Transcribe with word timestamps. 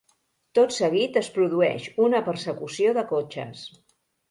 Tot 0.59 0.71
seguit 0.77 1.19
es 1.21 1.29
produeix 1.35 1.85
una 2.07 2.23
persecució 2.31 2.97
de 2.99 3.07
cotxes. 3.15 3.65